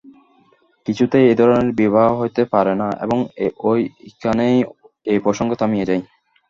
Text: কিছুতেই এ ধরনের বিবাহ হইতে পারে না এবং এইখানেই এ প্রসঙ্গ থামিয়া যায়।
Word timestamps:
কিছুতেই 0.87 1.25
এ 1.25 1.39
ধরনের 1.39 1.71
বিবাহ 1.79 2.07
হইতে 2.19 2.41
পারে 2.53 2.73
না 2.75 2.87
এবং 3.03 3.17
এইখানেই 4.05 4.55
এ 5.07 5.25
প্রসঙ্গ 5.25 5.51
থামিয়া 5.61 5.85
যায়। 5.89 6.01